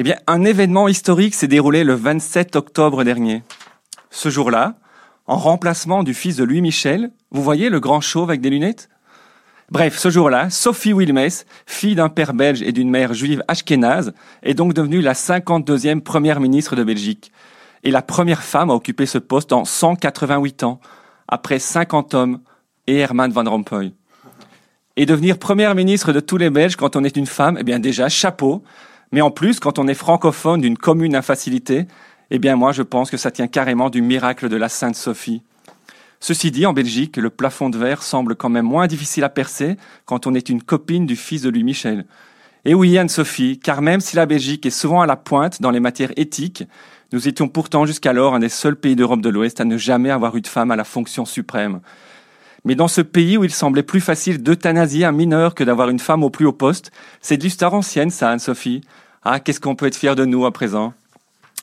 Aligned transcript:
Eh 0.00 0.02
bien, 0.02 0.16
un 0.26 0.44
événement 0.44 0.88
historique 0.88 1.34
s'est 1.34 1.46
déroulé 1.46 1.84
le 1.84 1.92
27 1.92 2.56
octobre 2.56 3.04
dernier. 3.04 3.42
Ce 4.08 4.30
jour-là, 4.30 4.76
en 5.26 5.36
remplacement 5.36 6.02
du 6.02 6.14
fils 6.14 6.36
de 6.36 6.44
Louis 6.44 6.62
Michel, 6.62 7.10
vous 7.30 7.42
voyez 7.42 7.68
le 7.68 7.80
grand 7.80 8.00
chauve 8.00 8.30
avec 8.30 8.40
des 8.40 8.48
lunettes? 8.48 8.88
Bref, 9.70 9.98
ce 9.98 10.08
jour-là, 10.08 10.48
Sophie 10.48 10.94
Wilmès, 10.94 11.44
fille 11.66 11.96
d'un 11.96 12.08
père 12.08 12.32
belge 12.32 12.62
et 12.62 12.72
d'une 12.72 12.88
mère 12.88 13.12
juive 13.12 13.44
ashkénaze, 13.46 14.14
est 14.42 14.54
donc 14.54 14.72
devenue 14.72 15.02
la 15.02 15.12
52e 15.12 16.00
première 16.00 16.40
ministre 16.40 16.76
de 16.76 16.82
Belgique 16.82 17.30
et 17.84 17.90
la 17.90 18.00
première 18.00 18.42
femme 18.42 18.70
à 18.70 18.74
occuper 18.74 19.04
ce 19.04 19.18
poste 19.18 19.52
en 19.52 19.66
188 19.66 20.62
ans, 20.62 20.80
après 21.28 21.58
50 21.58 22.14
hommes 22.14 22.40
et 22.86 22.96
Herman 22.96 23.32
Van 23.32 23.44
Rompuy. 23.44 23.92
Et 24.96 25.04
devenir 25.04 25.36
première 25.36 25.74
ministre 25.74 26.14
de 26.14 26.20
tous 26.20 26.38
les 26.38 26.48
Belges 26.48 26.76
quand 26.76 26.96
on 26.96 27.04
est 27.04 27.18
une 27.18 27.26
femme, 27.26 27.58
eh 27.60 27.64
bien 27.64 27.78
déjà, 27.78 28.08
chapeau, 28.08 28.64
mais 29.12 29.20
en 29.20 29.30
plus, 29.30 29.60
quand 29.60 29.78
on 29.78 29.88
est 29.88 29.94
francophone 29.94 30.60
d'une 30.60 30.78
commune 30.78 31.16
infacilité, 31.16 31.86
eh 32.30 32.38
bien 32.38 32.56
moi 32.56 32.72
je 32.72 32.82
pense 32.82 33.10
que 33.10 33.16
ça 33.16 33.30
tient 33.30 33.48
carrément 33.48 33.90
du 33.90 34.02
miracle 34.02 34.48
de 34.48 34.56
la 34.56 34.68
Sainte 34.68 34.96
Sophie. 34.96 35.42
Ceci 36.22 36.50
dit, 36.50 36.66
en 36.66 36.74
Belgique, 36.74 37.16
le 37.16 37.30
plafond 37.30 37.70
de 37.70 37.78
verre 37.78 38.02
semble 38.02 38.36
quand 38.36 38.50
même 38.50 38.66
moins 38.66 38.86
difficile 38.86 39.24
à 39.24 39.30
percer 39.30 39.78
quand 40.04 40.26
on 40.26 40.34
est 40.34 40.50
une 40.50 40.62
copine 40.62 41.06
du 41.06 41.16
fils 41.16 41.40
de 41.40 41.48
Louis 41.48 41.64
Michel. 41.64 42.04
Et 42.66 42.74
oui, 42.74 42.98
Anne-Sophie, 42.98 43.58
car 43.58 43.80
même 43.80 44.00
si 44.00 44.16
la 44.16 44.26
Belgique 44.26 44.66
est 44.66 44.70
souvent 44.70 45.00
à 45.00 45.06
la 45.06 45.16
pointe 45.16 45.62
dans 45.62 45.70
les 45.70 45.80
matières 45.80 46.12
éthiques, 46.16 46.64
nous 47.12 47.26
étions 47.26 47.48
pourtant 47.48 47.86
jusqu'alors 47.86 48.34
un 48.34 48.38
des 48.38 48.50
seuls 48.50 48.76
pays 48.76 48.96
d'Europe 48.96 49.22
de 49.22 49.30
l'Ouest 49.30 49.62
à 49.62 49.64
ne 49.64 49.78
jamais 49.78 50.10
avoir 50.10 50.36
eu 50.36 50.42
de 50.42 50.46
femme 50.46 50.70
à 50.70 50.76
la 50.76 50.84
fonction 50.84 51.24
suprême. 51.24 51.80
Mais 52.64 52.74
dans 52.74 52.88
ce 52.88 53.00
pays 53.00 53.36
où 53.36 53.44
il 53.44 53.52
semblait 53.52 53.82
plus 53.82 54.00
facile 54.00 54.42
d'euthanasier 54.42 55.04
un 55.04 55.12
mineur 55.12 55.54
que 55.54 55.64
d'avoir 55.64 55.88
une 55.88 55.98
femme 55.98 56.22
au 56.22 56.30
plus 56.30 56.46
haut 56.46 56.52
poste, 56.52 56.90
c'est 57.20 57.36
de 57.36 57.42
l'histoire 57.42 57.74
ancienne, 57.74 58.10
ça, 58.10 58.30
Anne-Sophie. 58.30 58.82
Ah, 59.22 59.40
qu'est-ce 59.40 59.60
qu'on 59.60 59.76
peut 59.76 59.86
être 59.86 59.96
fier 59.96 60.16
de 60.16 60.24
nous 60.24 60.44
à 60.44 60.52
présent? 60.52 60.92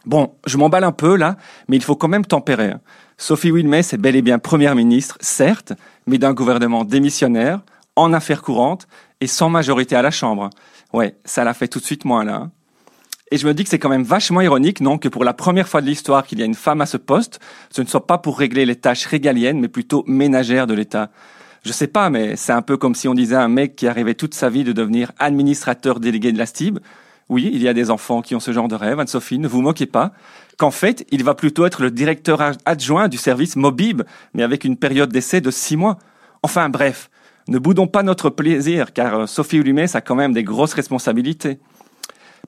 Bon, 0.05 0.33
je 0.45 0.57
m'emballe 0.57 0.83
un 0.83 0.91
peu 0.91 1.15
là, 1.15 1.37
mais 1.67 1.75
il 1.75 1.83
faut 1.83 1.95
quand 1.95 2.07
même 2.07 2.25
tempérer. 2.25 2.71
Hein. 2.71 2.81
Sophie 3.17 3.51
Wilmès 3.51 3.93
est 3.93 3.97
bel 3.97 4.15
et 4.15 4.21
bien 4.21 4.39
première 4.39 4.75
ministre, 4.75 5.17
certes, 5.21 5.73
mais 6.05 6.17
d'un 6.17 6.33
gouvernement 6.33 6.85
démissionnaire, 6.85 7.61
en 7.95 8.13
affaires 8.13 8.41
courantes 8.41 8.87
et 9.21 9.27
sans 9.27 9.49
majorité 9.49 9.95
à 9.95 10.01
la 10.01 10.11
Chambre. 10.11 10.49
Ouais, 10.93 11.15
ça 11.25 11.43
l'a 11.43 11.53
fait 11.53 11.67
tout 11.67 11.79
de 11.79 11.85
suite 11.85 12.05
moins 12.05 12.23
là. 12.23 12.35
Hein. 12.35 12.51
Et 13.31 13.37
je 13.37 13.45
me 13.45 13.53
dis 13.53 13.63
que 13.63 13.69
c'est 13.69 13.79
quand 13.79 13.89
même 13.89 14.03
vachement 14.03 14.41
ironique, 14.41 14.79
non, 14.79 14.97
que 14.97 15.09
pour 15.09 15.25
la 15.25 15.33
première 15.33 15.67
fois 15.67 15.81
de 15.81 15.85
l'histoire 15.85 16.25
qu'il 16.25 16.39
y 16.39 16.41
a 16.41 16.45
une 16.45 16.53
femme 16.53 16.79
à 16.79 16.85
ce 16.85 16.95
poste, 16.95 17.39
ce 17.69 17.81
ne 17.81 17.87
soit 17.87 18.07
pas 18.07 18.17
pour 18.17 18.39
régler 18.39 18.65
les 18.65 18.77
tâches 18.77 19.05
régaliennes, 19.05 19.59
mais 19.59 19.67
plutôt 19.67 20.03
ménagères 20.07 20.65
de 20.65 20.73
l'État. 20.73 21.09
Je 21.63 21.73
sais 21.73 21.87
pas, 21.87 22.09
mais 22.09 22.37
c'est 22.37 22.53
un 22.53 22.61
peu 22.61 22.77
comme 22.77 22.95
si 22.95 23.09
on 23.09 23.13
disait 23.13 23.35
à 23.35 23.43
un 23.43 23.49
mec 23.49 23.75
qui 23.75 23.87
arrivait 23.87 24.13
toute 24.13 24.33
sa 24.33 24.49
vie 24.49 24.63
de 24.63 24.71
devenir 24.71 25.11
administrateur 25.19 25.99
délégué 25.99 26.31
de 26.31 26.37
la 26.37 26.45
STIB. 26.45 26.79
Oui, 27.27 27.51
il 27.53 27.61
y 27.61 27.67
a 27.67 27.73
des 27.73 27.89
enfants 27.89 28.21
qui 28.21 28.35
ont 28.35 28.39
ce 28.39 28.53
genre 28.53 28.69
de 28.69 28.75
rêve, 28.75 29.01
Anne-Sophie, 29.01 29.39
ne 29.39 29.49
vous 29.49 29.61
moquez 29.61 29.85
pas. 29.85 30.13
Qu'en 30.57 30.71
fait, 30.71 31.05
il 31.11 31.25
va 31.25 31.35
plutôt 31.35 31.65
être 31.65 31.81
le 31.81 31.91
directeur 31.91 32.53
adjoint 32.65 33.09
du 33.09 33.17
service 33.17 33.57
Mobib, 33.57 34.03
mais 34.33 34.43
avec 34.43 34.63
une 34.63 34.77
période 34.77 35.11
d'essai 35.11 35.41
de 35.41 35.51
six 35.51 35.75
mois. 35.75 35.97
Enfin, 36.43 36.69
bref. 36.69 37.09
Ne 37.49 37.59
boudons 37.59 37.87
pas 37.87 38.03
notre 38.03 38.29
plaisir, 38.29 38.91
car 38.91 39.19
euh, 39.19 39.25
Sophie 39.25 39.57
Hulumès 39.57 39.95
a 39.95 40.01
quand 40.01 40.15
même 40.15 40.33
des 40.33 40.43
grosses 40.43 40.73
responsabilités. 40.73 41.59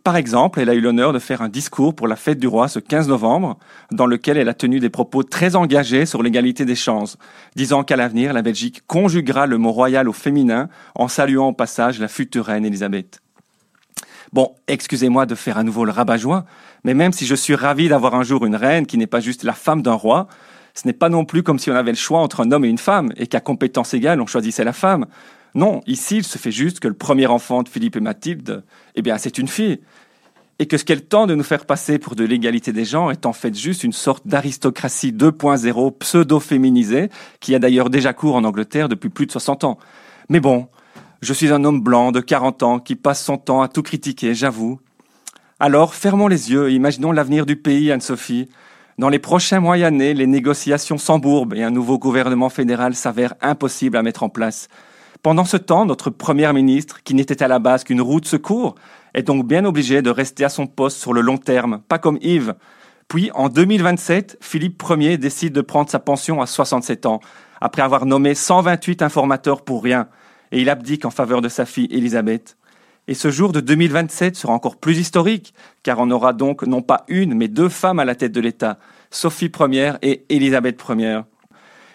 Par 0.03 0.15
exemple, 0.15 0.59
elle 0.59 0.69
a 0.69 0.73
eu 0.73 0.81
l'honneur 0.81 1.11
de 1.11 1.19
faire 1.19 1.41
un 1.41 1.49
discours 1.49 1.93
pour 1.93 2.07
la 2.07 2.15
fête 2.15 2.39
du 2.39 2.47
roi 2.47 2.67
ce 2.67 2.79
15 2.79 3.09
novembre, 3.09 3.57
dans 3.91 4.05
lequel 4.05 4.37
elle 4.37 4.49
a 4.49 4.53
tenu 4.53 4.79
des 4.79 4.89
propos 4.89 5.23
très 5.23 5.55
engagés 5.55 6.05
sur 6.05 6.23
l'égalité 6.23 6.63
des 6.63 6.75
chances, 6.75 7.17
disant 7.55 7.83
qu'à 7.83 7.97
l'avenir, 7.97 8.31
la 8.31 8.41
Belgique 8.41 8.83
conjuguera 8.87 9.45
le 9.45 9.57
mot 9.57 9.71
royal 9.71 10.07
au 10.07 10.13
féminin 10.13 10.69
en 10.95 11.07
saluant 11.09 11.49
au 11.49 11.53
passage 11.53 11.99
la 11.99 12.07
future 12.07 12.45
reine 12.45 12.65
Elisabeth. 12.65 13.19
Bon, 14.31 14.55
excusez-moi 14.67 15.25
de 15.25 15.35
faire 15.35 15.57
à 15.57 15.63
nouveau 15.63 15.85
le 15.85 15.91
rabat-joie, 15.91 16.45
mais 16.83 16.93
même 16.93 17.11
si 17.11 17.25
je 17.25 17.35
suis 17.35 17.55
ravi 17.55 17.89
d'avoir 17.89 18.15
un 18.15 18.23
jour 18.23 18.45
une 18.45 18.55
reine 18.55 18.85
qui 18.85 18.97
n'est 18.97 19.07
pas 19.07 19.19
juste 19.19 19.43
la 19.43 19.53
femme 19.53 19.81
d'un 19.81 19.93
roi, 19.93 20.27
ce 20.75 20.87
n'est 20.87 20.93
pas 20.93 21.09
non 21.09 21.25
plus 21.25 21.43
comme 21.43 21.59
si 21.59 21.71
on 21.71 21.75
avait 21.75 21.91
le 21.91 21.97
choix 21.97 22.19
entre 22.19 22.41
un 22.41 22.51
homme 22.51 22.63
et 22.63 22.69
une 22.69 22.77
femme, 22.77 23.11
et 23.17 23.27
qu'à 23.27 23.39
compétence 23.41 23.93
égale, 23.93 24.21
on 24.21 24.27
choisissait 24.27 24.63
la 24.63 24.73
femme. 24.73 25.07
Non, 25.55 25.81
ici, 25.87 26.17
il 26.17 26.23
se 26.23 26.37
fait 26.37 26.51
juste 26.51 26.79
que 26.79 26.87
le 26.87 26.93
premier 26.93 27.27
enfant 27.27 27.63
de 27.63 27.69
Philippe 27.69 27.95
et 27.95 28.01
Mathilde, 28.01 28.63
eh 28.95 29.01
bien, 29.01 29.17
c'est 29.17 29.37
une 29.37 29.47
fille. 29.47 29.79
Et 30.59 30.67
que 30.67 30.77
ce 30.77 30.83
qu'elle 30.83 31.05
tente 31.05 31.29
de 31.29 31.35
nous 31.35 31.43
faire 31.43 31.65
passer 31.65 31.99
pour 31.99 32.15
de 32.15 32.23
l'égalité 32.25 32.73
des 32.73 32.85
genres 32.85 33.11
est 33.11 33.25
en 33.25 33.33
fait 33.33 33.57
juste 33.57 33.83
une 33.83 33.93
sorte 33.93 34.27
d'aristocratie 34.27 35.13
2.0 35.13 35.97
pseudo-féminisée, 35.97 37.09
qui 37.39 37.55
a 37.55 37.59
d'ailleurs 37.59 37.89
déjà 37.89 38.13
cours 38.13 38.35
en 38.35 38.43
Angleterre 38.43 38.89
depuis 38.89 39.09
plus 39.09 39.25
de 39.25 39.31
60 39.31 39.63
ans. 39.63 39.79
Mais 40.27 40.39
bon, 40.39 40.67
je 41.21 41.33
suis 41.33 41.51
un 41.51 41.63
homme 41.63 41.81
blanc 41.81 42.11
de 42.11 42.19
40 42.19 42.63
ans 42.63 42.79
qui 42.79 42.95
passe 42.95 43.23
son 43.23 43.37
temps 43.37 43.61
à 43.61 43.67
tout 43.67 43.83
critiquer, 43.83 44.35
j'avoue. 44.35 44.79
Alors, 45.59 45.95
fermons 45.95 46.27
les 46.27 46.51
yeux 46.51 46.69
et 46.69 46.73
imaginons 46.73 47.11
l'avenir 47.11 47.45
du 47.45 47.55
pays, 47.55 47.91
Anne-Sophie. 47.91 48.49
Dans 48.97 49.09
les 49.09 49.19
prochains 49.19 49.61
mois 49.61 49.75
années, 49.75 50.13
les 50.13 50.27
négociations 50.27 50.97
s'embourbent 50.97 51.53
et 51.53 51.63
un 51.63 51.71
nouveau 51.71 51.97
gouvernement 51.97 52.49
fédéral 52.49 52.95
s'avère 52.95 53.33
impossible 53.41 53.97
à 53.97 54.03
mettre 54.03 54.23
en 54.23 54.29
place. 54.29 54.67
Pendant 55.21 55.43
ce 55.43 55.57
temps, 55.57 55.85
notre 55.85 56.09
première 56.09 56.53
ministre, 56.53 57.03
qui 57.03 57.13
n'était 57.13 57.43
à 57.43 57.49
la 57.49 57.59
base 57.59 57.83
qu'une 57.83 57.99
roue 57.99 58.21
de 58.21 58.25
secours, 58.25 58.75
est 59.13 59.23
donc 59.23 59.45
bien 59.45 59.65
obligée 59.65 60.01
de 60.01 60.09
rester 60.09 60.45
à 60.45 60.49
son 60.49 60.65
poste 60.65 60.97
sur 60.97 61.11
le 61.11 61.19
long 61.19 61.37
terme, 61.37 61.81
pas 61.89 61.97
comme 61.97 62.17
Yves. 62.21 62.55
Puis, 63.09 63.29
en 63.33 63.49
2027, 63.49 64.37
Philippe 64.39 64.81
Ier 64.89 65.17
décide 65.17 65.51
de 65.51 65.59
prendre 65.59 65.89
sa 65.89 65.99
pension 65.99 66.41
à 66.41 66.45
67 66.45 67.05
ans, 67.05 67.19
après 67.59 67.81
avoir 67.81 68.05
nommé 68.05 68.33
128 68.33 69.01
informateurs 69.01 69.63
pour 69.63 69.83
rien, 69.83 70.07
et 70.53 70.61
il 70.61 70.69
abdique 70.69 71.03
en 71.03 71.11
faveur 71.11 71.41
de 71.41 71.49
sa 71.49 71.65
fille 71.65 71.89
Elisabeth. 71.91 72.55
Et 73.09 73.13
ce 73.13 73.29
jour 73.29 73.51
de 73.51 73.59
2027 73.59 74.37
sera 74.37 74.53
encore 74.53 74.77
plus 74.77 74.99
historique, 74.99 75.53
car 75.83 75.99
on 75.99 76.11
aura 76.11 76.31
donc 76.31 76.65
non 76.65 76.81
pas 76.81 77.03
une, 77.09 77.33
mais 77.33 77.49
deux 77.49 77.67
femmes 77.67 77.99
à 77.99 78.05
la 78.05 78.15
tête 78.15 78.31
de 78.31 78.39
l'État, 78.39 78.79
Sophie 79.11 79.51
Ier 79.59 79.93
et 80.01 80.23
Elisabeth 80.29 80.81
Ier. 80.87 81.21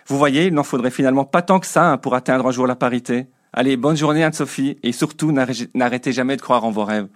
Vous 0.06 0.19
voyez, 0.19 0.47
il 0.47 0.54
n'en 0.54 0.62
faudrait 0.62 0.91
finalement 0.91 1.25
pas 1.25 1.42
tant 1.42 1.60
que 1.60 1.66
ça 1.66 1.92
hein, 1.92 1.97
pour 1.97 2.15
atteindre 2.15 2.47
un 2.47 2.50
jour 2.50 2.66
la 2.66 2.76
parité. 2.76 3.26
Allez, 3.53 3.76
bonne 3.76 3.97
journée 3.97 4.25
Anne-Sophie, 4.25 4.78
et 4.82 4.92
surtout 4.92 5.32
n'arrêtez 5.32 6.12
jamais 6.12 6.37
de 6.37 6.42
croire 6.42 6.65
en 6.65 6.70
vos 6.70 6.84
rêves. 6.84 7.09